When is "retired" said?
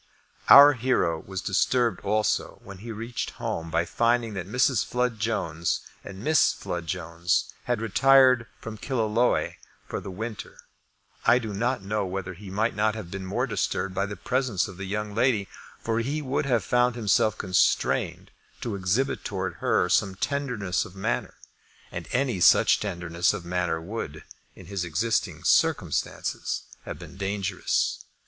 7.83-8.47